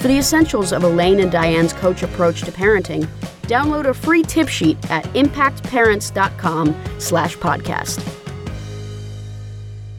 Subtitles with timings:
[0.00, 3.06] For the essentials of Elaine and Diane's coach approach to parenting,
[3.42, 8.02] download a free tip sheet at impactparents.com slash podcast.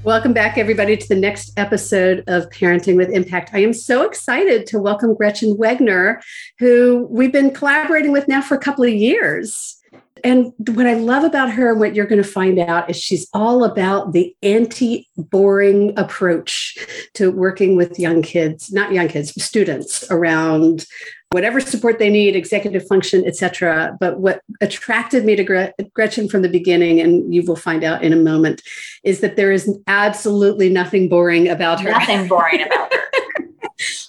[0.01, 3.51] Welcome back, everybody, to the next episode of Parenting with Impact.
[3.53, 6.19] I am so excited to welcome Gretchen Wegner,
[6.57, 9.80] who we've been collaborating with now for a couple of years
[10.23, 13.27] and what I love about her and what you're going to find out is she's
[13.33, 16.77] all about the anti boring approach
[17.15, 20.85] to working with young kids, not young kids, students around
[21.31, 23.97] whatever support they need, executive function, etc.
[23.99, 28.13] But what attracted me to Gretchen from the beginning, and you will find out in
[28.13, 28.61] a moment,
[29.03, 31.89] is that there is absolutely nothing boring about her.
[31.89, 33.01] Nothing boring about her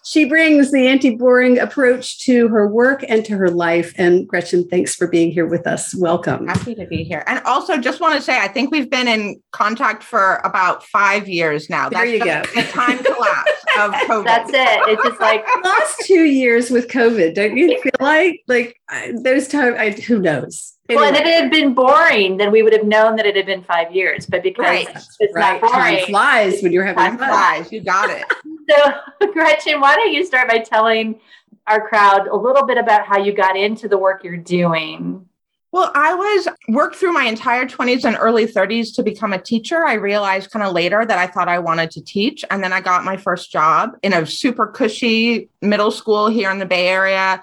[0.04, 3.92] she brings the anti boring approach to her work and to her life.
[3.96, 5.94] And Gretchen, thanks for being here with us.
[5.94, 6.46] Welcome.
[6.46, 7.24] Happy to be here.
[7.26, 11.28] And also, just want to say, I think we've been in contact for about five
[11.28, 11.88] years now.
[11.88, 12.42] There That's you go.
[12.54, 14.24] The time collapse of COVID.
[14.24, 14.88] That's it.
[14.88, 17.34] It's just like last two years with COVID.
[17.34, 18.76] Don't you feel like like
[19.22, 20.04] those times?
[20.04, 20.74] who knows?
[20.88, 21.04] Anyway.
[21.04, 23.62] Well, if it had been boring, then we would have known that it had been
[23.62, 24.26] five years.
[24.26, 24.88] But because right.
[25.20, 25.60] it's right.
[25.60, 27.28] not boring, time flies when you're having time fun.
[27.28, 27.72] flies.
[27.72, 28.24] You got it.
[28.72, 31.20] so, Gretchen, why don't you start by telling
[31.66, 35.28] our crowd a little bit about how you got into the work you're doing?
[35.70, 39.86] Well, I was worked through my entire 20s and early 30s to become a teacher.
[39.86, 42.44] I realized kind of later that I thought I wanted to teach.
[42.50, 46.58] And then I got my first job in a super cushy middle school here in
[46.58, 47.42] the Bay Area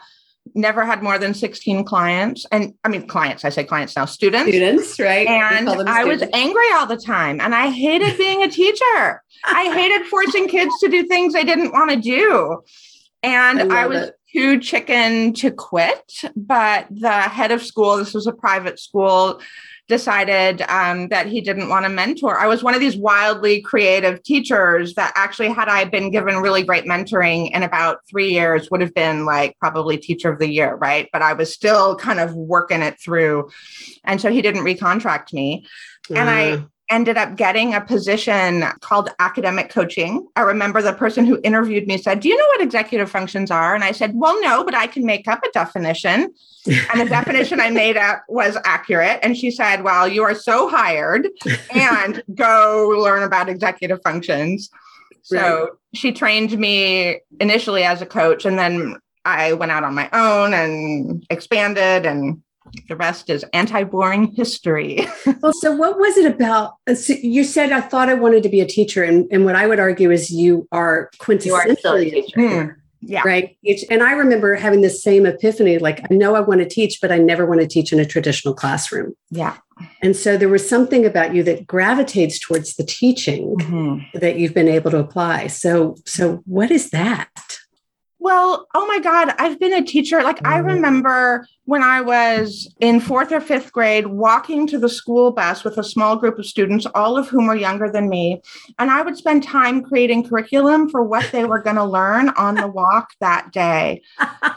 [0.56, 4.50] never had more than 16 clients and i mean clients i say clients now students.
[4.50, 5.28] Students right.
[5.28, 9.24] And i was angry all the time and i hated being a teacher.
[9.46, 12.62] I hated forcing kids to do things they didn't want to do.
[13.24, 14.16] And i, I was it.
[14.34, 19.42] too chicken to quit but the head of school this was a private school
[19.90, 22.40] decided um, that he didn't want to mentor.
[22.40, 26.64] I was one of these wildly creative teachers that actually, had I been given really
[26.64, 30.76] great mentoring in about three years, would have been like probably teacher of the year,
[30.76, 31.10] right?
[31.12, 33.50] But I was still kind of working it through.
[34.06, 35.66] And so he didn't recontract me.
[36.10, 36.18] Mm.
[36.18, 36.70] And I mm.
[36.90, 40.28] Ended up getting a position called academic coaching.
[40.36, 43.76] I remember the person who interviewed me said, Do you know what executive functions are?
[43.76, 46.34] And I said, Well, no, but I can make up a definition
[46.92, 49.20] and the definition I made up was accurate.
[49.24, 51.30] And she said, Well, you are so hired
[51.74, 54.70] and go learn about executive functions.
[55.24, 60.10] So she trained me initially as a coach, and then I went out on my
[60.12, 62.42] own and expanded and
[62.88, 65.08] the rest is anti-boring history.
[65.42, 66.76] well, so what was it about?
[66.88, 69.56] Uh, so you said I thought I wanted to be a teacher, and, and what
[69.56, 72.40] I would argue is you are quintessentially you are a teacher.
[72.40, 72.76] Mm.
[73.02, 73.22] Yeah.
[73.24, 73.58] Right.
[73.90, 77.12] And I remember having the same epiphany like, I know I want to teach, but
[77.12, 79.16] I never want to teach in a traditional classroom.
[79.30, 79.56] Yeah.
[80.02, 84.18] And so there was something about you that gravitates towards the teaching mm-hmm.
[84.20, 85.48] that you've been able to apply.
[85.48, 87.30] So, so what is that?
[88.22, 90.22] Well, oh my God, I've been a teacher.
[90.24, 90.68] Like, I mm-hmm.
[90.68, 95.78] remember when I was in fourth or fifth grade walking to the school bus with
[95.78, 98.42] a small group of students, all of whom were younger than me.
[98.78, 102.56] And I would spend time creating curriculum for what they were going to learn on
[102.56, 104.02] the walk that day.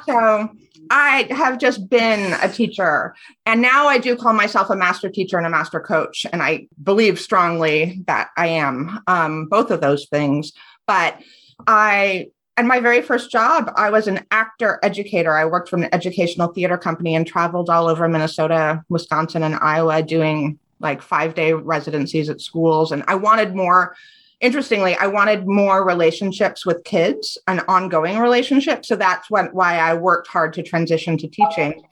[0.07, 0.49] So,
[0.91, 3.15] I have just been a teacher.
[3.47, 6.27] And now I do call myself a master teacher and a master coach.
[6.33, 10.53] And I believe strongly that I am um, both of those things.
[10.87, 11.21] But
[11.67, 15.33] I and my very first job, I was an actor educator.
[15.33, 20.03] I worked for an educational theater company and traveled all over Minnesota, Wisconsin, and Iowa
[20.03, 22.93] doing like five day residencies at schools.
[22.93, 23.97] And I wanted more,
[24.41, 28.85] interestingly, I wanted more relationships with kids, an ongoing relationship.
[28.85, 31.83] So that's what, why I worked hard to transition to teaching.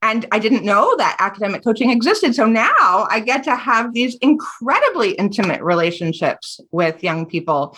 [0.00, 2.34] And I didn't know that academic coaching existed.
[2.34, 7.76] So now I get to have these incredibly intimate relationships with young people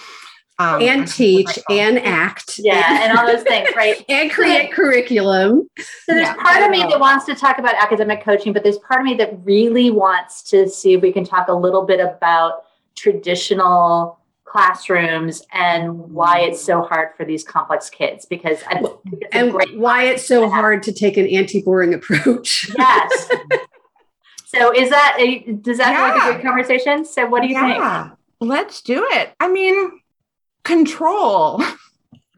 [0.59, 2.59] um, and teach and act.
[2.59, 4.03] Yeah, and all those things, right?
[4.09, 5.69] and create curriculum.
[5.79, 8.79] So there's yeah, part of me that wants to talk about academic coaching, but there's
[8.79, 12.01] part of me that really wants to see if we can talk a little bit
[12.01, 12.63] about
[12.95, 18.83] traditional classrooms and why it's so hard for these complex kids because I
[19.33, 22.71] and why it's so hard to take an anti-boring approach.
[22.79, 23.29] Yes.
[24.47, 26.15] so is that a does that yeah.
[26.15, 27.05] like a good conversation?
[27.05, 28.05] So what do you yeah.
[28.05, 28.19] think?
[28.41, 29.35] Let's do it.
[29.41, 30.01] I mean,
[30.67, 31.63] control.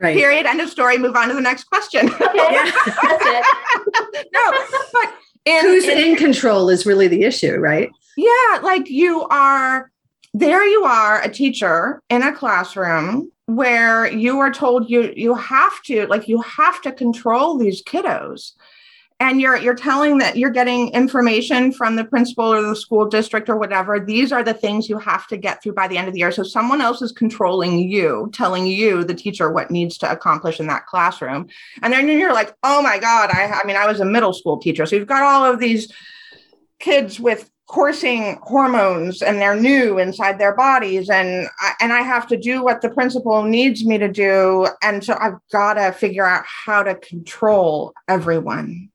[0.00, 0.16] Right.
[0.16, 0.46] Period.
[0.46, 0.96] End of story.
[0.96, 2.08] Move on to the next question.
[2.20, 2.70] Okay.
[3.02, 4.26] That's it.
[4.32, 4.52] no,
[4.92, 5.14] but
[5.44, 7.90] in, who's in, in control is really the issue, right?
[8.16, 9.90] Yeah, like you are
[10.34, 15.82] there you are a teacher in a classroom where you are told you you have
[15.84, 18.52] to like you have to control these kiddos
[19.20, 23.48] and you're you're telling that you're getting information from the principal or the school district
[23.48, 23.98] or whatever.
[23.98, 26.30] These are the things you have to get through by the end of the year.
[26.30, 30.68] So someone else is controlling you telling you the teacher what needs to accomplish in
[30.68, 31.48] that classroom.
[31.82, 34.58] And then you're like oh my god i i mean i was a middle school
[34.58, 34.86] teacher.
[34.86, 35.92] So you've got all of these
[36.78, 41.10] kids with coursing hormones and they're new inside their bodies.
[41.10, 44.68] And I, and I have to do what the principal needs me to do.
[44.82, 48.88] And so I've got to figure out how to control everyone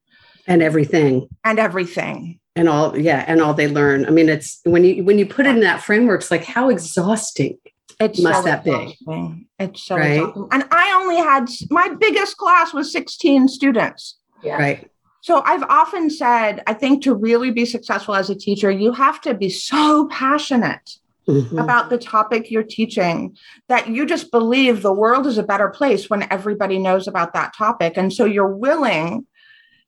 [0.47, 4.83] and everything and everything and all yeah and all they learn i mean it's when
[4.83, 7.57] you when you put it in that framework it's like how exhausting
[7.99, 9.47] it must so that exhausting.
[9.57, 10.47] be it's so right exhausting.
[10.51, 14.55] and i only had my biggest class was 16 students yeah.
[14.55, 14.89] right
[15.21, 19.21] so i've often said i think to really be successful as a teacher you have
[19.21, 21.57] to be so passionate Mm-hmm.
[21.57, 23.37] about the topic you're teaching
[23.69, 27.55] that you just believe the world is a better place when everybody knows about that
[27.55, 29.25] topic and so you're willing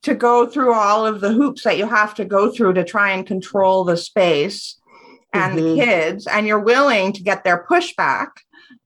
[0.06, 3.12] to go through all of the hoops that you have to go through to try
[3.12, 4.80] and control the space
[5.34, 5.66] and mm-hmm.
[5.66, 8.28] the kids, and you're willing to get their pushback,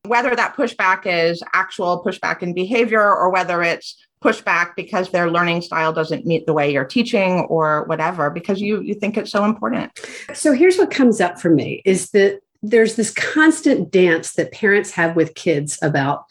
[0.07, 5.61] whether that pushback is actual pushback in behavior or whether it's pushback because their learning
[5.61, 9.45] style doesn't meet the way you're teaching or whatever because you you think it's so
[9.45, 9.97] important
[10.33, 14.91] so here's what comes up for me is that there's this constant dance that parents
[14.91, 16.25] have with kids about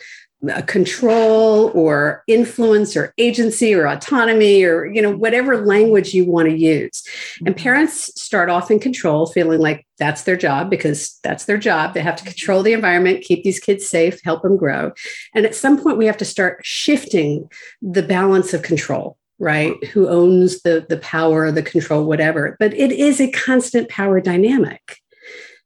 [0.66, 6.56] control or influence or agency or autonomy or you know whatever language you want to
[6.56, 7.02] use.
[7.44, 7.62] And mm-hmm.
[7.62, 11.94] parents start off in control feeling like that's their job because that's their job.
[11.94, 14.92] They have to control the environment keep these kids safe help them grow.
[15.34, 17.50] And at some point we have to start shifting
[17.82, 19.72] the balance of control right?
[19.92, 22.56] Who owns the the power the control whatever.
[22.58, 24.98] But it is a constant power dynamic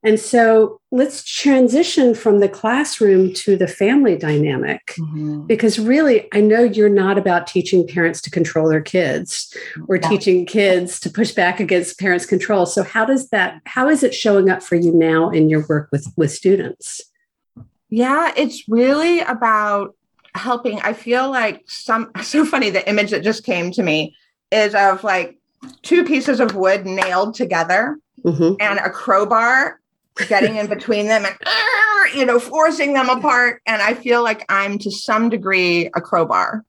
[0.05, 4.95] and so let's transition from the classroom to the family dynamic.
[4.99, 5.47] Mm-hmm.
[5.47, 9.57] Because really, I know you're not about teaching parents to control their kids
[9.87, 10.09] or yeah.
[10.09, 12.67] teaching kids to push back against parents' control.
[12.67, 15.89] So how does that, how is it showing up for you now in your work
[15.93, 17.01] with, with students?
[17.89, 19.95] Yeah, it's really about
[20.35, 20.81] helping.
[20.81, 24.17] I feel like some so funny, the image that just came to me
[24.51, 25.39] is of like
[25.83, 28.55] two pieces of wood nailed together mm-hmm.
[28.61, 29.79] and a crowbar
[30.29, 31.37] getting in between them and
[32.15, 36.65] you know forcing them apart and i feel like i'm to some degree a crowbar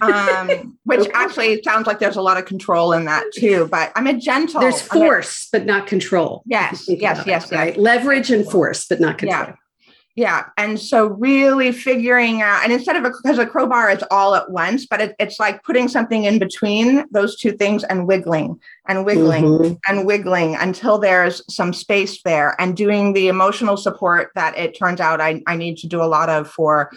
[0.00, 1.10] um, which okay.
[1.12, 4.60] actually sounds like there's a lot of control in that too but i'm a gentle
[4.60, 7.68] there's force a, but not control yes yes yes, right?
[7.68, 9.54] yes leverage and force but not control yeah.
[10.16, 10.46] Yeah.
[10.56, 14.50] And so really figuring out, and instead of a, because a crowbar is all at
[14.50, 18.58] once, but it, it's like putting something in between those two things and wiggling
[18.88, 19.74] and wiggling mm-hmm.
[19.86, 25.00] and wiggling until there's some space there and doing the emotional support that it turns
[25.00, 26.90] out I, I need to do a lot of for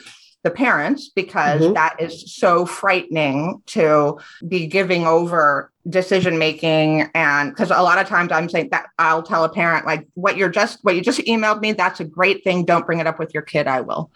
[0.44, 1.74] the parents because mm-hmm.
[1.74, 8.08] that is so frightening to be giving over decision making and because a lot of
[8.08, 11.20] times i'm saying that i'll tell a parent like what you're just what you just
[11.22, 14.12] emailed me that's a great thing don't bring it up with your kid i will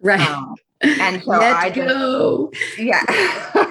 [0.00, 2.52] right um, and so Let I go.
[2.78, 3.02] yeah.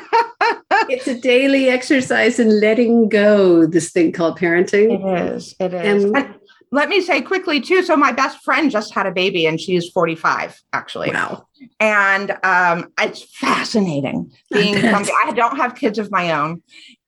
[0.89, 4.99] it's a daily exercise in letting go, this thing called parenting.
[4.99, 5.55] It is.
[5.59, 6.03] It is.
[6.03, 6.35] And, and
[6.71, 7.83] let me say quickly too.
[7.83, 11.11] So my best friend just had a baby and she's 45 actually.
[11.11, 11.47] Wow.
[11.79, 16.63] And um, it's fascinating being somebody, I don't have kids of my own.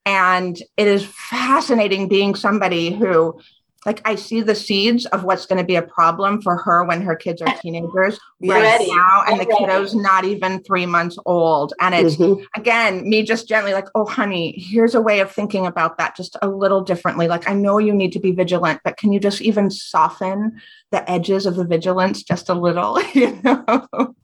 [0.08, 3.38] And it is fascinating being somebody who
[3.86, 7.02] like I see the seeds of what's going to be a problem for her when
[7.02, 8.88] her kids are teenagers right ready.
[8.88, 11.74] now, and the kiddo's not even three months old.
[11.82, 12.42] And it's mm-hmm.
[12.56, 16.38] again me just gently like, oh honey, here's a way of thinking about that just
[16.42, 17.28] a little differently.
[17.28, 20.62] Like I know you need to be vigilant, but can you just even soften
[20.92, 23.02] the edges of the vigilance just a little?
[23.14, 24.16] you know.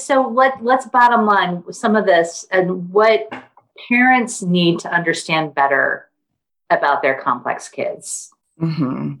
[0.00, 3.28] So let let's bottom line some of this and what
[3.88, 6.08] parents need to understand better
[6.70, 8.30] about their complex kids.
[8.60, 9.14] Mm-hmm.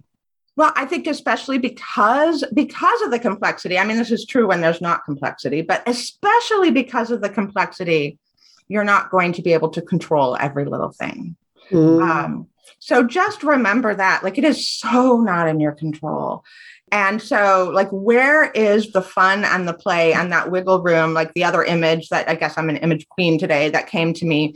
[0.56, 3.78] Well, I think especially because because of the complexity.
[3.78, 8.18] I mean, this is true when there's not complexity, but especially because of the complexity,
[8.66, 11.36] you're not going to be able to control every little thing.
[11.70, 12.02] Mm.
[12.02, 12.48] Um,
[12.80, 16.44] so just remember that, like, it is so not in your control.
[16.92, 21.14] And so, like, where is the fun and the play and that wiggle room?
[21.14, 24.26] Like the other image that I guess I'm an image queen today that came to
[24.26, 24.54] me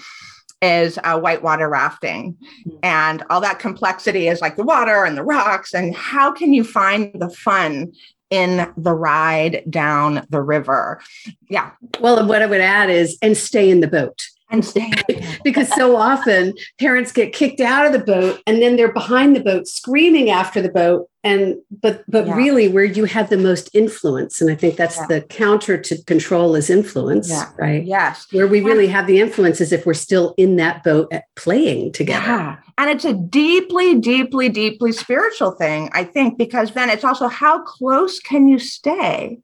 [0.62, 2.34] is uh, whitewater rafting.
[2.66, 2.76] Mm-hmm.
[2.82, 5.74] And all that complexity is like the water and the rocks.
[5.74, 7.92] And how can you find the fun
[8.30, 11.00] in the ride down the river?
[11.50, 11.72] Yeah.
[12.00, 14.22] Well, what I would add is, and stay in the boat
[15.44, 19.40] because so often parents get kicked out of the boat and then they're behind the
[19.42, 22.34] boat screaming after the boat and but but yeah.
[22.34, 25.06] really where you have the most influence and i think that's yeah.
[25.06, 27.50] the counter to control is influence yeah.
[27.58, 31.12] right yes where we really have the influence is if we're still in that boat
[31.36, 36.90] playing together yeah and it's a deeply deeply deeply spiritual thing i think because then
[36.90, 39.38] it's also how close can you stay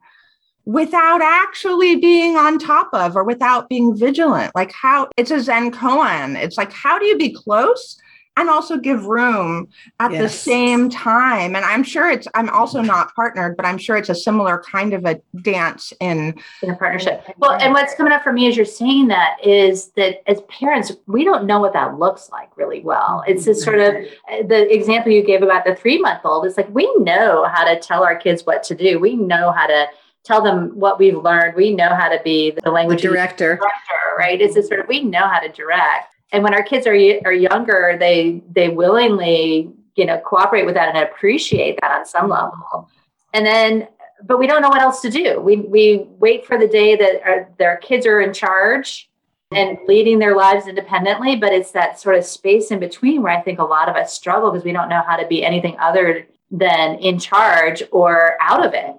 [0.69, 4.55] without actually being on top of or without being vigilant.
[4.55, 6.37] Like how it's a Zen koan.
[6.37, 7.99] It's like, how do you be close
[8.37, 9.67] and also give room
[9.99, 10.21] at yes.
[10.21, 11.57] the same time?
[11.57, 14.93] And I'm sure it's, I'm also not partnered, but I'm sure it's a similar kind
[14.93, 17.25] of a dance in, in a partnership.
[17.39, 20.93] Well, and what's coming up for me as you're saying that is that as parents,
[21.07, 23.25] we don't know what that looks like really well.
[23.27, 23.95] It's this sort of
[24.47, 26.45] the example you gave about the three month old.
[26.45, 28.99] It's like we know how to tell our kids what to do.
[28.99, 29.87] We know how to
[30.25, 31.57] tell them what we've learned.
[31.57, 33.57] We know how to be the language the director.
[33.57, 34.41] director, right?
[34.41, 36.15] It's just sort of we know how to direct.
[36.33, 36.95] And when our kids are
[37.25, 42.29] are younger, they they willingly you know cooperate with that and appreciate that on some
[42.29, 42.89] level.
[43.35, 43.89] And then,
[44.25, 45.41] but we don't know what else to do.
[45.41, 49.09] We we wait for the day that our, their kids are in charge
[49.53, 51.37] and leading their lives independently.
[51.37, 54.13] But it's that sort of space in between where I think a lot of us
[54.13, 58.65] struggle because we don't know how to be anything other than in charge or out
[58.65, 58.95] of it.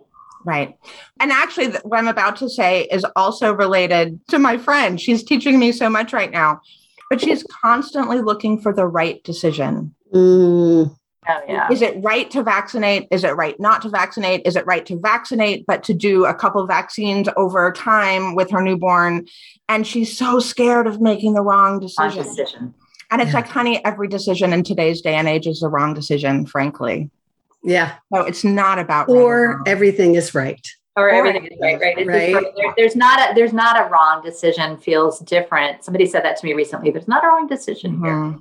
[0.46, 0.78] Right.
[1.20, 5.00] And actually, what I'm about to say is also related to my friend.
[5.00, 6.62] She's teaching me so much right now,
[7.10, 9.94] but she's constantly looking for the right decision.
[10.14, 10.96] Mm.
[11.28, 11.68] Oh, yeah.
[11.72, 13.08] Is it right to vaccinate?
[13.12, 14.42] Is it right not to vaccinate?
[14.46, 18.62] Is it right to vaccinate, but to do a couple vaccines over time with her
[18.62, 19.28] newborn?
[19.68, 22.24] And she's so scared of making the wrong decision.
[22.24, 22.74] Decision.
[23.12, 23.38] And it's yeah.
[23.38, 27.10] like, honey, every decision in today's day and age is the wrong decision, frankly.
[27.64, 27.96] Yeah.
[28.14, 30.66] So it's not about or right everything is right.
[30.96, 32.08] Or, or everything is right, right?
[32.08, 32.46] right.
[32.56, 35.84] there, there's not a there's not a wrong decision feels different.
[35.84, 36.92] Somebody said that to me recently.
[36.92, 38.32] There's not a wrong decision mm-hmm.
[38.32, 38.40] here.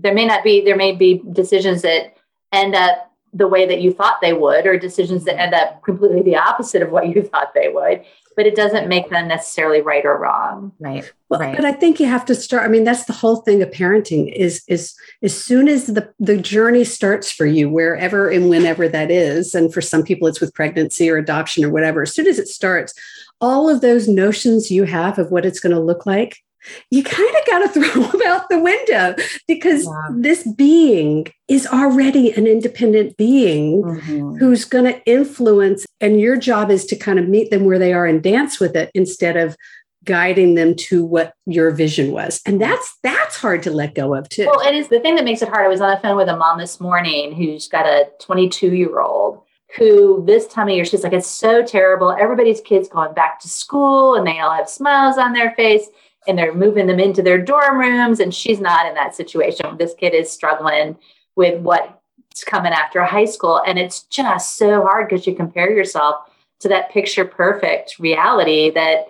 [0.00, 2.16] There may not be, there may be decisions that
[2.52, 6.22] end up the way that you thought they would, or decisions that end up completely
[6.22, 8.04] the opposite of what you thought they would
[8.38, 10.70] but it doesn't make them necessarily right or wrong.
[10.78, 11.12] Right.
[11.28, 11.56] Well, right.
[11.56, 12.64] But I think you have to start.
[12.64, 16.36] I mean, that's the whole thing of parenting is is as soon as the the
[16.36, 20.54] journey starts for you, wherever and whenever that is, and for some people it's with
[20.54, 22.02] pregnancy or adoption or whatever.
[22.02, 22.94] As soon as it starts,
[23.40, 26.38] all of those notions you have of what it's going to look like
[26.90, 29.14] you kind of got to throw them out the window
[29.46, 30.08] because yeah.
[30.12, 34.36] this being is already an independent being mm-hmm.
[34.36, 37.92] who's going to influence and your job is to kind of meet them where they
[37.92, 39.56] are and dance with it instead of
[40.04, 42.40] guiding them to what your vision was.
[42.46, 44.46] And that's that's hard to let go of too.
[44.46, 45.64] Well it is the thing that makes it hard.
[45.64, 49.00] I was on the phone with a mom this morning who's got a 22 year
[49.00, 49.42] old
[49.76, 52.10] who this time of year she's like it's so terrible.
[52.12, 55.88] Everybody's kids going back to school and they all have smiles on their face
[56.28, 59.76] and they're moving them into their dorm rooms and she's not in that situation.
[59.78, 60.96] This kid is struggling
[61.34, 66.30] with what's coming after high school and it's just so hard because you compare yourself
[66.60, 69.06] to that picture perfect reality that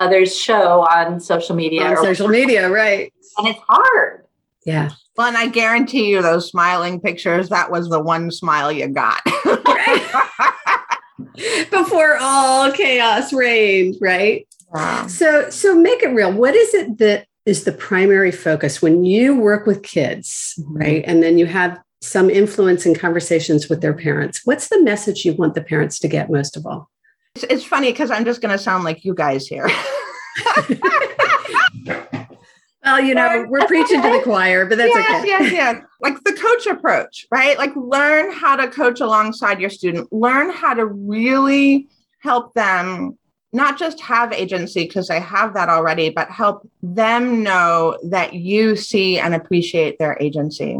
[0.00, 3.12] others show on social media on social media right.
[3.38, 4.24] And it's hard.
[4.64, 4.92] Yeah.
[5.18, 9.20] Well and i guarantee you those smiling pictures that was the one smile you got.
[11.70, 15.06] Before all chaos reigned right Wow.
[15.06, 16.32] So, so make it real.
[16.32, 20.76] What is it that is the primary focus when you work with kids, mm-hmm.
[20.76, 21.04] right?
[21.06, 24.42] And then you have some influence in conversations with their parents.
[24.44, 26.90] What's the message you want the parents to get most of all?
[27.36, 29.68] It's, it's funny because I'm just going to sound like you guys here.
[32.84, 35.28] well, you know, we're preaching to the choir, but that's yes, okay.
[35.28, 37.56] Yes, yes, Like the coach approach, right?
[37.58, 41.88] Like learn how to coach alongside your student, learn how to really
[42.20, 43.18] help them
[43.52, 48.76] not just have agency because they have that already, but help them know that you
[48.76, 50.78] see and appreciate their agency.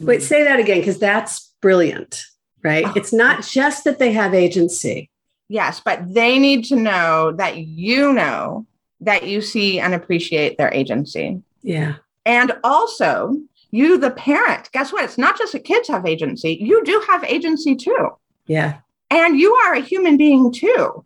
[0.00, 2.22] Wait, say that again because that's brilliant,
[2.62, 2.84] right?
[2.86, 2.92] Oh.
[2.96, 5.10] It's not just that they have agency.
[5.48, 8.66] Yes, but they need to know that you know
[9.00, 11.42] that you see and appreciate their agency.
[11.62, 11.96] Yeah.
[12.24, 13.36] And also,
[13.70, 15.04] you, the parent, guess what?
[15.04, 18.10] It's not just the kids have agency, you do have agency too.
[18.46, 18.78] Yeah.
[19.10, 21.04] And you are a human being too.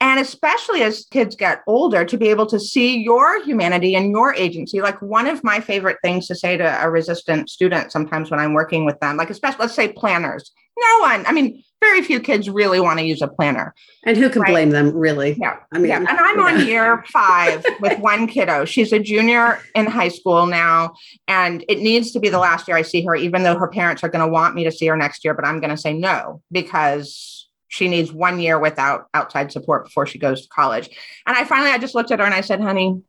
[0.00, 4.34] And especially as kids get older, to be able to see your humanity and your
[4.34, 4.80] agency.
[4.80, 8.52] Like one of my favorite things to say to a resistant student sometimes when I'm
[8.52, 10.50] working with them, like especially let's say planners.
[10.78, 13.74] No one, I mean, very few kids really want to use a planner.
[14.04, 14.52] And who can right?
[14.52, 15.36] blame them, really?
[15.38, 15.56] Yeah.
[15.72, 15.98] I mean, yeah.
[15.98, 16.44] and I'm yeah.
[16.44, 18.64] on year five with one kiddo.
[18.64, 20.94] She's a junior in high school now,
[21.26, 24.02] and it needs to be the last year I see her, even though her parents
[24.04, 25.34] are going to want me to see her next year.
[25.34, 27.31] But I'm going to say no because
[27.72, 30.90] she needs one year without outside support before she goes to college.
[31.26, 33.00] And I finally, I just looked at her and I said, honey,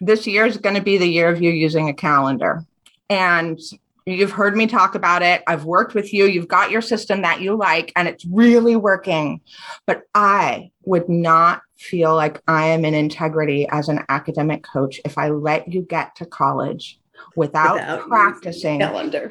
[0.00, 2.64] this year is going to be the year of you using a calendar.
[3.10, 3.58] And
[4.06, 5.42] You've heard me talk about it.
[5.46, 6.26] I've worked with you.
[6.26, 9.40] You've got your system that you like, and it's really working.
[9.86, 15.16] But I would not feel like I am in integrity as an academic coach if
[15.16, 16.98] I let you get to college
[17.36, 18.80] without, without practicing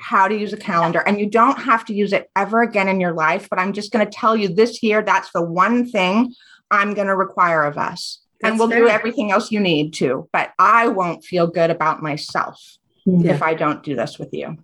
[0.01, 0.99] how to use a calendar.
[0.99, 3.49] And you don't have to use it ever again in your life.
[3.49, 6.33] But I'm just going to tell you this year, that's the one thing
[6.71, 8.21] I'm going to require of us.
[8.41, 8.79] That's and we'll fair.
[8.79, 10.27] do everything else you need to.
[10.33, 12.59] But I won't feel good about myself
[13.05, 13.31] yeah.
[13.31, 14.57] if I don't do this with you.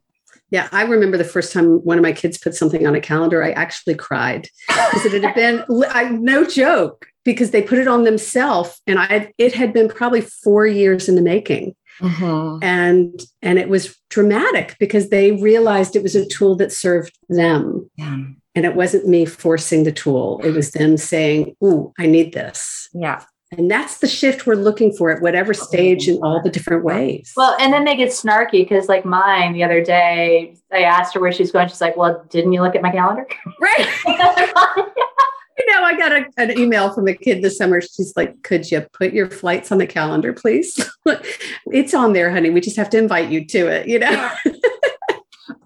[0.52, 3.44] Yeah, I remember the first time one of my kids put something on a calendar,
[3.44, 8.04] I actually cried because it had been I, no joke because they put it on
[8.04, 12.64] themselves, and I it had been probably four years in the making, mm-hmm.
[12.64, 17.90] and and it was dramatic because they realized it was a tool that served them,
[17.98, 18.18] yeah.
[18.56, 22.90] and it wasn't me forcing the tool; it was them saying, "Ooh, I need this."
[22.94, 26.84] Yeah, and that's the shift we're looking for at whatever stage in all the different
[26.84, 27.34] ways.
[27.36, 31.20] Well, and then they get snarky because, like mine the other day, I asked her
[31.20, 31.68] where she's going.
[31.68, 33.26] She's like, Well, didn't you look at my calendar?
[33.60, 33.88] Right.
[35.60, 37.82] you know, I got a, an email from a kid this summer.
[37.82, 40.80] She's like, Could you put your flights on the calendar, please?
[41.68, 42.50] it's on there, honey.
[42.50, 44.32] We just have to invite you to it, you know?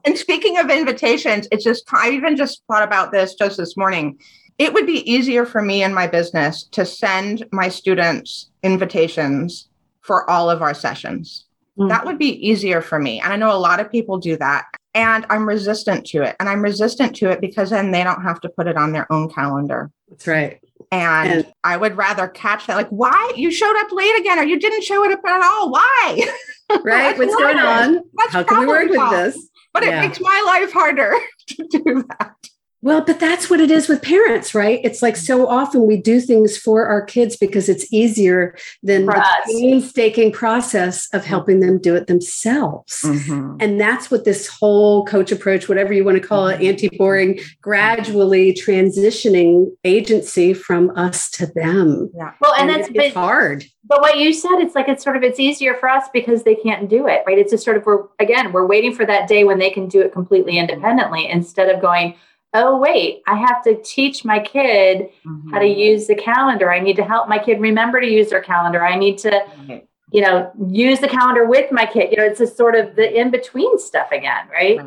[0.06, 4.18] and speaking of invitations, it's just, I even just thought about this just this morning
[4.58, 9.68] it would be easier for me and my business to send my students invitations
[10.02, 11.46] for all of our sessions.
[11.78, 11.90] Mm-hmm.
[11.90, 13.20] That would be easier for me.
[13.20, 14.66] And I know a lot of people do that.
[14.94, 16.36] And I'm resistant to it.
[16.40, 19.12] And I'm resistant to it because then they don't have to put it on their
[19.12, 19.90] own calendar.
[20.10, 20.60] That's right.
[20.92, 24.44] And, and I would rather catch that, like, why you showed up late again, or
[24.44, 25.72] you didn't show up at all?
[25.72, 26.28] Why?
[26.84, 27.16] Right.
[27.18, 28.02] What's going on?
[28.16, 29.50] That's How can we work with this?
[29.74, 29.98] But yeah.
[29.98, 31.14] it makes my life harder
[31.50, 32.36] to do that.
[32.84, 34.82] Well, but that's what it is with parents, right?
[34.84, 39.14] It's like so often we do things for our kids because it's easier than for
[39.14, 39.48] the us.
[39.48, 43.00] painstaking process of helping them do it themselves.
[43.04, 43.56] Mm-hmm.
[43.62, 46.66] And that's what this whole coach approach, whatever you want to call it, mm-hmm.
[46.66, 52.12] anti boring, gradually transitioning agency from us to them.
[52.14, 52.34] Yeah.
[52.42, 53.64] Well, and, and that's it's hard.
[53.86, 56.56] But what you said, it's like it's sort of it's easier for us because they
[56.56, 57.38] can't do it, right?
[57.38, 60.02] It's just sort of we're again, we're waiting for that day when they can do
[60.02, 62.16] it completely independently instead of going,
[62.54, 65.50] oh wait i have to teach my kid mm-hmm.
[65.52, 65.80] how to mm-hmm.
[65.80, 68.98] use the calendar i need to help my kid remember to use their calendar i
[68.98, 69.78] need to mm-hmm.
[70.12, 73.20] you know use the calendar with my kid you know it's just sort of the
[73.20, 74.80] in between stuff again right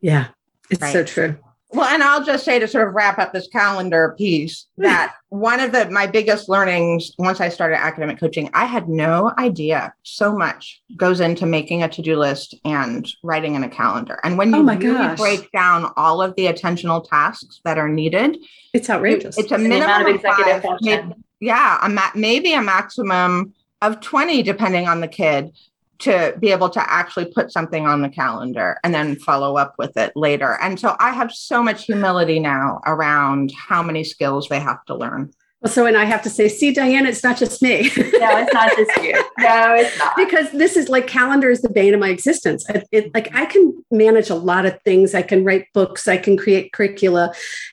[0.00, 0.28] yeah
[0.70, 0.92] it's right.
[0.92, 1.36] so true
[1.74, 5.58] well, and I'll just say to sort of wrap up this calendar piece that one
[5.58, 10.32] of the my biggest learnings once I started academic coaching, I had no idea so
[10.32, 14.20] much goes into making a to-do list and writing in a calendar.
[14.22, 15.18] And when oh you oh really gosh.
[15.18, 18.38] break down all of the attentional tasks that are needed,
[18.72, 19.36] it's outrageous.
[19.36, 24.40] It's a minimum of executive five, maybe, yeah, a ma- maybe a maximum of 20
[24.44, 25.50] depending on the kid
[26.00, 29.96] to be able to actually put something on the calendar and then follow up with
[29.96, 30.58] it later.
[30.60, 34.94] And so I have so much humility now around how many skills they have to
[34.94, 35.32] learn.
[35.64, 37.90] Well, so and I have to say, see, Diane, it's not just me.
[37.96, 39.14] no, it's not just you.
[39.38, 40.14] No, it's not.
[40.14, 42.68] because this is like calendar is the bane of my existence.
[42.68, 45.14] It, it, like I can manage a lot of things.
[45.14, 46.06] I can write books.
[46.06, 47.32] I can create curricula,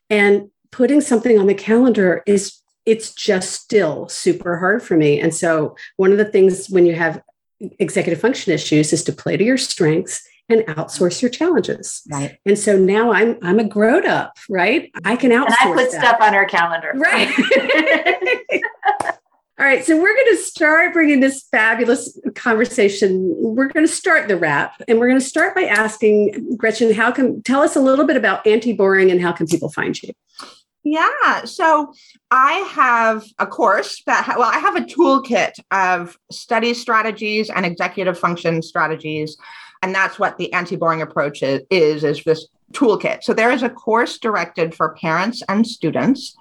[0.10, 5.20] and putting something on the calendar is it's just still super hard for me.
[5.20, 7.22] And so one of the things when you have
[7.80, 12.02] executive function issues is to play to your strengths and outsource your challenges.
[12.10, 12.38] Right.
[12.46, 14.92] And so now I'm I'm a grown up, right?
[15.06, 15.56] I can outsource.
[15.62, 16.02] And I put that.
[16.02, 16.94] stuff on our calendar.
[16.96, 17.30] Right.
[19.62, 23.32] All right, so we're going to start bringing this fabulous conversation.
[23.38, 27.12] We're going to start the wrap, and we're going to start by asking Gretchen, how
[27.12, 30.14] can tell us a little bit about anti boring and how can people find you?
[30.84, 31.46] Yeah.
[31.46, 31.94] So
[32.32, 37.66] I have a course that, ha- well, I have a toolkit of study strategies and
[37.66, 39.38] executive function strategies.
[39.84, 43.24] And that's what the anti boring approach is, is, is this toolkit.
[43.24, 46.36] So there is a course directed for parents and students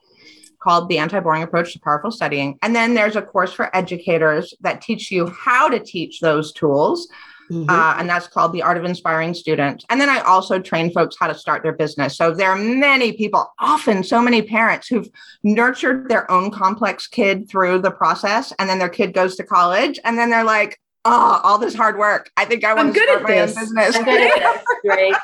[0.63, 2.59] called the anti boring approach to powerful studying.
[2.63, 7.09] And then there's a course for educators that teach you how to teach those tools
[7.51, 7.69] Mm-hmm.
[7.69, 9.85] Uh, and that's called the Art of Inspiring Students.
[9.91, 12.17] And then I also train folks how to start their business.
[12.17, 15.09] So there are many people, often so many parents who've
[15.43, 18.53] nurtured their own complex kid through the process.
[18.59, 21.99] And then their kid goes to college and then they're like, oh, all this hard
[21.99, 22.31] work.
[22.37, 23.57] I think I want to start my this.
[23.57, 23.97] own business.
[23.97, 24.65] I'm good at this.
[24.85, 25.15] Right.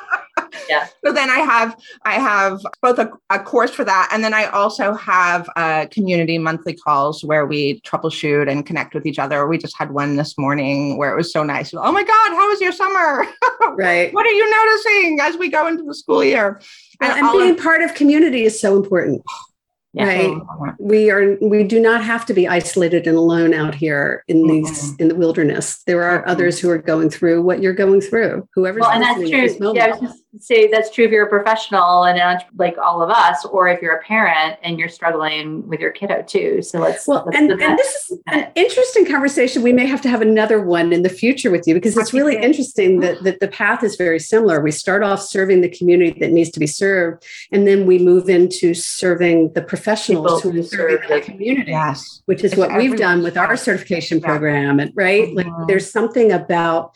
[0.69, 0.87] Yeah.
[1.05, 4.47] So then I have I have both a, a, course for that, and then I
[4.47, 9.47] also have uh, community monthly calls where we troubleshoot and connect with each other.
[9.47, 11.73] We just had one this morning where it was so nice.
[11.75, 13.27] Oh my God, how was your summer?
[13.77, 14.15] Right.
[14.15, 16.61] what are you noticing as we go into the school year?
[17.01, 19.23] And, and being of, part of community is so important
[20.05, 20.77] right.
[20.79, 24.49] we are we do not have to be isolated and alone out here in mm-hmm.
[24.49, 25.83] these in the wilderness.
[25.85, 26.31] There are mm-hmm.
[26.31, 29.75] others who are going through what you're going through whoever's well, and that's true.
[29.75, 33.11] yeah, I was just say that's true if you're a professional and like all of
[33.11, 36.63] us or if you're a parent and you're struggling with your kiddo too.
[36.63, 39.63] So let's well let's and, and this is an interesting conversation.
[39.63, 42.37] We may have to have another one in the future with you because it's really
[42.37, 44.61] interesting that, that the path is very similar.
[44.61, 48.29] We start off serving the community that needs to be served and then we move
[48.29, 52.23] into serving the professionals People who serve the community yes.
[52.27, 55.37] which is it's what we've done with our certification program and right mm-hmm.
[55.37, 56.95] like there's something about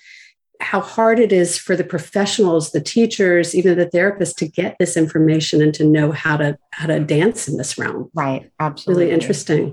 [0.60, 4.96] how hard it is for the professionals the teachers even the therapists to get this
[4.96, 9.14] information and to know how to how to dance in this realm right absolutely really
[9.14, 9.72] interesting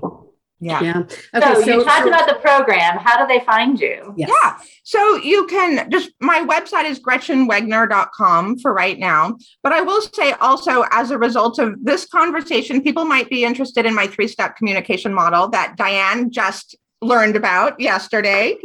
[0.60, 0.82] yeah.
[0.82, 0.98] Yeah.
[1.34, 1.54] Okay.
[1.54, 2.98] So, so you talked so, about the program.
[2.98, 4.12] How do they find you?
[4.16, 4.30] Yes.
[4.30, 4.58] Yeah.
[4.82, 9.36] So you can just, my website is gretchenwegner.com for right now.
[9.62, 13.86] But I will say also, as a result of this conversation, people might be interested
[13.86, 18.56] in my three step communication model that Diane just learned about yesterday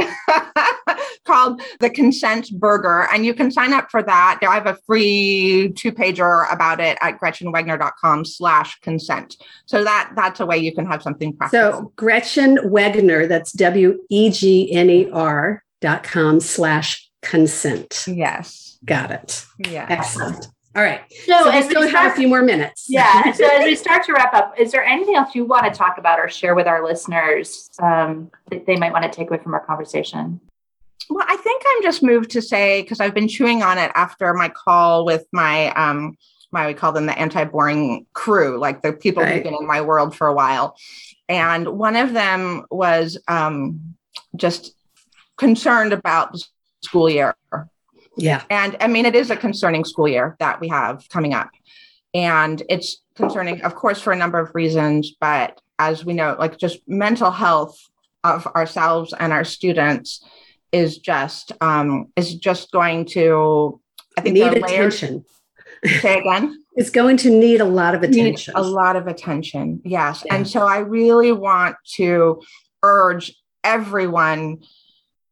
[1.25, 4.39] called the consent burger and you can sign up for that.
[4.41, 9.37] I have a free two pager about it at gretchenwegner.com slash consent.
[9.65, 11.71] So that that's a way you can have something practical.
[11.71, 14.03] So gretchen wegner that's w-e-g-n-e-r
[15.81, 18.05] dot com slash consent.
[18.07, 18.77] Yes.
[18.85, 19.45] Got it.
[19.59, 21.01] Yeah excellent all right.
[21.25, 22.87] So, so we still we start, have a few more minutes.
[22.89, 23.31] Yeah.
[23.33, 25.97] so as we start to wrap up, is there anything else you want to talk
[25.97, 29.53] about or share with our listeners um, that they might want to take away from
[29.53, 30.39] our conversation?
[31.09, 34.33] Well, I think I'm just moved to say because I've been chewing on it after
[34.33, 36.17] my call with my um
[36.51, 39.33] my we call them the anti-boring crew, like the people right.
[39.33, 40.75] who've been in my world for a while.
[41.27, 43.95] And one of them was um
[44.35, 44.73] just
[45.37, 46.43] concerned about the
[46.81, 47.35] school year
[48.17, 48.43] yeah.
[48.49, 51.49] And I mean, it is a concerning school year that we have coming up.
[52.13, 55.15] And it's concerning, of course, for a number of reasons.
[55.19, 57.77] But as we know, like just mental health
[58.23, 60.23] of ourselves and our students
[60.71, 63.79] is just um, is just going to
[64.17, 65.25] I think need attention.
[65.85, 66.63] Say again.
[66.75, 68.53] it's going to need a lot of attention.
[68.55, 69.81] Need a lot of attention.
[69.83, 70.23] Yes.
[70.25, 70.35] Yeah.
[70.35, 72.41] And so I really want to
[72.83, 74.63] urge everyone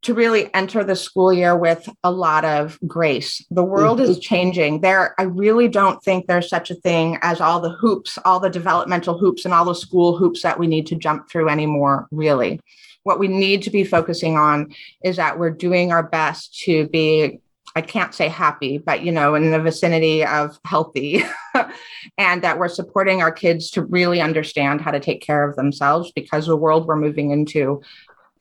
[0.04, 3.46] to really enter the school year with a lot of grace.
[3.52, 4.12] The world mm-hmm.
[4.12, 4.82] is changing.
[4.82, 8.50] There, I really don't think there's such a thing as all the hoops, all the
[8.50, 12.60] developmental hoops, and all the school hoops that we need to jump through anymore, really.
[13.04, 17.40] What we need to be focusing on is that we're doing our best to be,
[17.76, 21.24] I can't say happy, but you know, in the vicinity of healthy,
[22.18, 26.12] and that we're supporting our kids to really understand how to take care of themselves
[26.12, 27.82] because the world we're moving into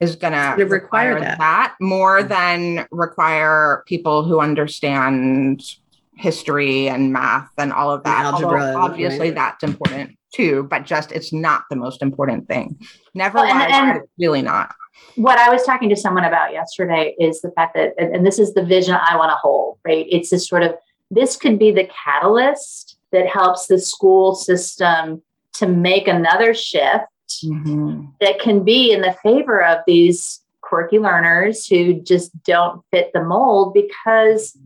[0.01, 1.37] is going to require, that.
[1.37, 5.63] that more than require people who understand
[6.15, 8.25] history and math and all of that.
[8.25, 9.35] Algebra, obviously, right.
[9.35, 12.79] that's important too, but just it's not the most important thing.
[13.13, 14.73] Never well, and, and really not.
[15.15, 18.53] What I was talking to someone about yesterday is the fact that, and this is
[18.53, 20.05] the vision I want to hold, right?
[20.09, 20.75] It's this sort of
[21.11, 25.21] this could be the catalyst that helps the school system
[25.53, 27.05] to make another shift
[27.43, 28.05] mm-hmm.
[28.19, 33.23] that can be in the favor of these quirky learners who just don't fit the
[33.23, 34.57] mold because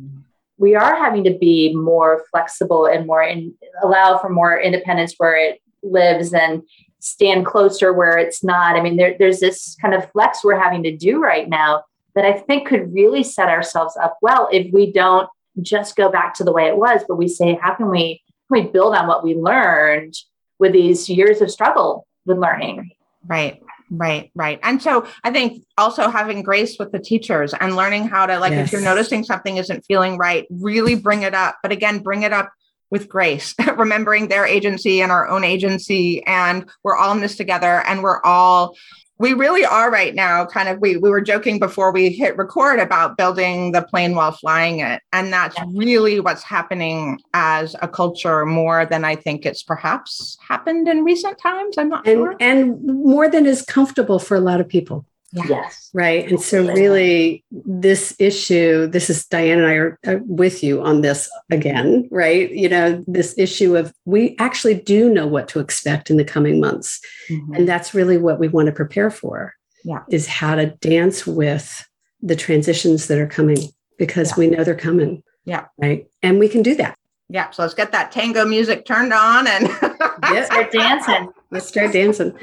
[0.57, 5.35] we are having to be more flexible and more in, allow for more independence where
[5.35, 6.63] it lives and
[6.99, 8.75] stand closer where it's not.
[8.75, 11.83] I mean, there, there's this kind of flex we're having to do right now
[12.15, 15.29] that I think could really set ourselves up well if we don't
[15.61, 18.63] just go back to the way it was, but we say, how can we, can
[18.63, 20.15] we build on what we learned
[20.59, 22.91] with these years of struggle with learning.
[23.25, 23.61] Right.
[23.91, 24.59] Right, right.
[24.63, 28.51] And so I think also having grace with the teachers and learning how to, like,
[28.51, 28.67] yes.
[28.67, 31.57] if you're noticing something isn't feeling right, really bring it up.
[31.61, 32.51] But again, bring it up
[32.89, 36.25] with grace, remembering their agency and our own agency.
[36.25, 38.75] And we're all in this together and we're all
[39.17, 42.79] we really are right now kind of we, we were joking before we hit record
[42.79, 48.45] about building the plane while flying it and that's really what's happening as a culture
[48.45, 52.35] more than i think it's perhaps happened in recent times i'm not and, sure.
[52.39, 55.05] and more than is comfortable for a lot of people
[55.47, 55.89] Yes.
[55.93, 56.29] Right.
[56.29, 61.29] And so, really, this issue, this is Diane and I are with you on this
[61.51, 62.49] again, right?
[62.51, 66.59] You know, this issue of we actually do know what to expect in the coming
[66.59, 67.01] months.
[67.29, 67.53] Mm-hmm.
[67.53, 69.53] And that's really what we want to prepare for.
[69.83, 70.03] Yeah.
[70.09, 71.87] Is how to dance with
[72.21, 73.57] the transitions that are coming
[73.97, 74.35] because Yeah.
[74.37, 75.21] we know they're coming.
[75.45, 75.65] Yeah.
[75.77, 76.07] Right.
[76.23, 76.97] And we can do that.
[77.29, 77.51] Yeah.
[77.51, 79.67] So let's get that tango music turned on and
[80.23, 80.45] Yeah.
[80.49, 81.29] Start dancing.
[81.51, 82.33] Let's start dancing.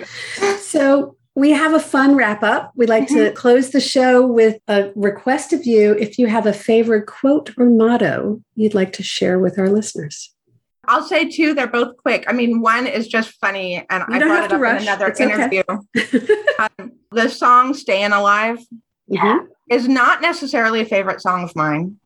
[0.61, 2.73] So we have a fun wrap up.
[2.77, 6.53] We'd like to close the show with a request of you if you have a
[6.53, 10.35] favorite quote or motto you'd like to share with our listeners.
[10.88, 12.25] I'll say two, they're both quick.
[12.29, 14.83] I mean, one is just funny, and You I brought have it to up rush.
[14.83, 15.33] in another It's okay.
[15.33, 15.62] interview.
[16.59, 18.59] um, the song Staying Alive
[19.07, 19.38] Yeah.
[19.71, 21.99] is not necessarily a favorite song of mine.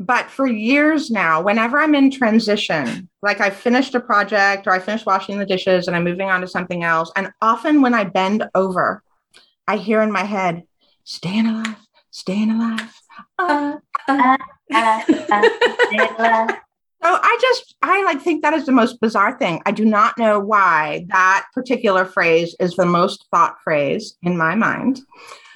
[0.00, 4.78] But for years now, whenever I'm in transition, like I finished a project or I
[4.78, 8.04] finished washing the dishes and I'm moving on to something else, and often when I
[8.04, 9.02] bend over,
[9.68, 10.62] I hear in my head,
[11.04, 11.76] staying alive,
[12.10, 12.92] staying alive.
[13.38, 13.76] Uh,
[14.08, 14.36] Uh,
[14.72, 15.02] uh,
[16.18, 16.50] alive.
[17.02, 19.62] So I just I like think that is the most bizarre thing.
[19.64, 24.54] I do not know why that particular phrase is the most thought phrase in my
[24.54, 25.00] mind.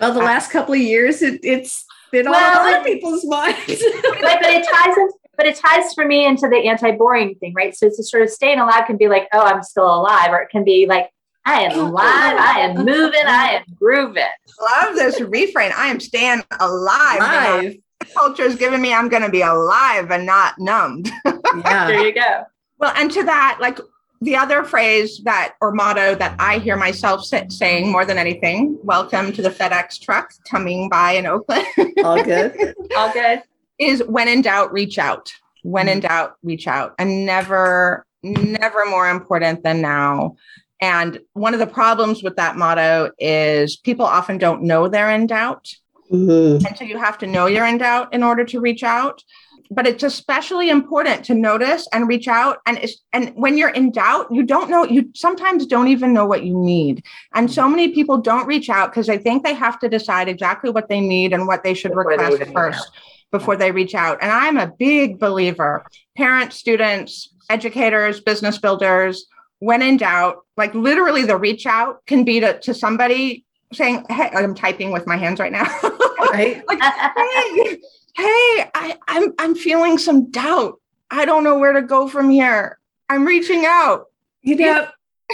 [0.00, 3.58] Well, the last couple of years, it, it's been Well, all over it- people's minds.
[3.66, 7.74] but, but it ties in, but it ties for me into the anti-boring thing, right?
[7.76, 10.38] So it's a sort of staying alive can be like, oh, I'm still alive, or
[10.38, 11.10] it can be like,
[11.44, 11.88] I am oh.
[11.88, 14.24] alive, I am moving, I am grooving.
[14.60, 15.72] Love this refrain.
[15.76, 17.18] I am staying alive.
[17.18, 17.76] Live.
[18.14, 21.10] Culture is giving me I'm going to be alive and not numbed.
[21.56, 21.86] Yeah.
[21.86, 22.42] There you go.
[22.80, 23.78] Well, and to that, like
[24.20, 28.78] the other phrase that or motto that I hear myself sa- saying more than anything,
[28.82, 31.66] welcome to the FedEx truck coming by in Oakland,
[32.04, 32.74] All good.
[32.96, 33.42] All good.
[33.78, 35.32] is when in doubt, reach out.
[35.62, 36.94] When in doubt, reach out.
[36.98, 40.36] And never, never more important than now.
[40.80, 45.26] And one of the problems with that motto is people often don't know they're in
[45.26, 45.70] doubt.
[46.12, 46.64] Mhm.
[46.66, 49.22] And so you have to know you're in doubt in order to reach out.
[49.70, 52.58] But it's especially important to notice and reach out.
[52.66, 56.26] And it's, and when you're in doubt, you don't know, you sometimes don't even know
[56.26, 57.04] what you need.
[57.34, 60.70] And so many people don't reach out because they think they have to decide exactly
[60.70, 62.90] what they need and what they should Before request reach first
[63.34, 64.16] before they reach out.
[64.22, 65.84] And I'm a big believer,
[66.16, 69.26] parents, students, educators, business builders,
[69.58, 74.30] when in doubt, like literally the reach out can be to, to somebody saying, Hey,
[74.32, 75.66] I'm typing with my hands right now.
[76.32, 76.66] Right.
[76.66, 77.80] like, hey,
[78.14, 80.80] hey, I, I'm I'm feeling some doubt.
[81.10, 82.78] I don't know where to go from here.
[83.08, 84.06] I'm reaching out.
[84.42, 84.88] You know,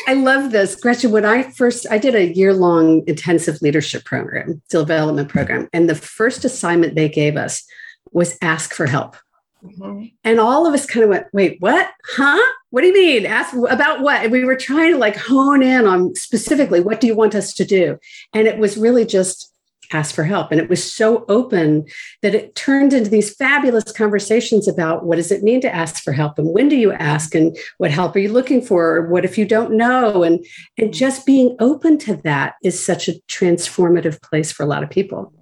[0.07, 0.75] I love this.
[0.75, 5.69] Gretchen, when I first, I did a year long intensive leadership program, development program.
[5.73, 7.65] And the first assignment they gave us
[8.13, 9.17] was ask for help.
[9.65, 10.07] Mm-hmm.
[10.25, 11.91] And all of us kind of went, wait, what?
[12.05, 12.41] Huh?
[12.71, 13.27] What do you mean?
[13.27, 14.23] Ask about what?
[14.23, 17.53] And we were trying to like hone in on specifically what do you want us
[17.55, 17.99] to do?
[18.33, 19.53] And it was really just
[19.93, 20.53] ask for help.
[20.53, 21.85] And it was so open
[22.23, 26.13] that it turned into these fabulous conversations about what does it mean to ask for
[26.13, 28.97] help and when do you ask and what help are you looking for?
[28.97, 30.23] Or what if you don't know?
[30.23, 30.45] And
[30.79, 34.91] and just being open to that is such a transformative place for a lot of
[34.91, 35.33] people.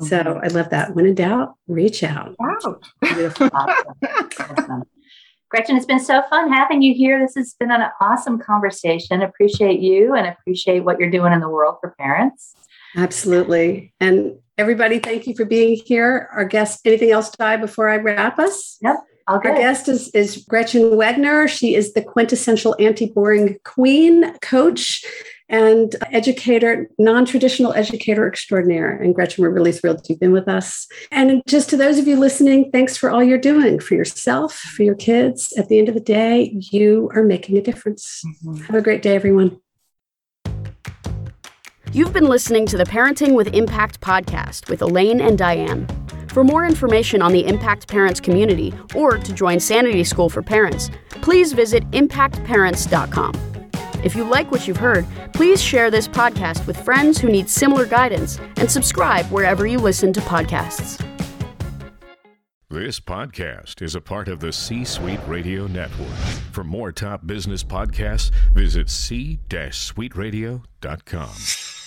[0.00, 0.44] So mm-hmm.
[0.44, 0.94] I love that.
[0.94, 2.34] When in doubt, reach out.
[2.38, 2.80] Wow.
[3.02, 3.50] Beautiful.
[3.52, 3.94] Awesome.
[4.38, 4.82] Awesome.
[5.52, 7.20] Gretchen, it's been so fun having you here.
[7.20, 9.20] This has been an awesome conversation.
[9.20, 12.54] Appreciate you and appreciate what you're doing in the world for parents.
[12.96, 13.92] Absolutely.
[14.00, 16.28] And everybody, thank you for being here.
[16.32, 18.78] Our guest, anything else, Di, before I wrap us?
[19.28, 21.48] All Our guest is, is Gretchen Wegner.
[21.48, 25.04] She is the quintessential anti boring queen coach
[25.48, 28.90] and educator, non traditional educator extraordinaire.
[28.96, 30.88] And Gretchen, we're really thrilled you've been with us.
[31.12, 34.82] And just to those of you listening, thanks for all you're doing for yourself, for
[34.82, 35.52] your kids.
[35.56, 38.22] At the end of the day, you are making a difference.
[38.44, 38.64] Mm-hmm.
[38.64, 39.60] Have a great day, everyone.
[41.94, 45.86] You've been listening to the Parenting with Impact podcast with Elaine and Diane.
[46.28, 50.88] For more information on the Impact Parents community or to join Sanity School for Parents,
[51.20, 53.34] please visit impactparents.com.
[54.02, 57.84] If you like what you've heard, please share this podcast with friends who need similar
[57.84, 60.98] guidance and subscribe wherever you listen to podcasts.
[62.70, 66.16] This podcast is a part of the C Suite Radio Network.
[66.52, 71.81] For more top business podcasts, visit c-suiteradio.com.